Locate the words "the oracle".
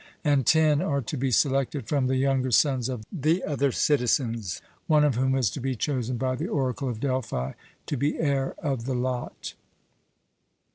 6.35-6.89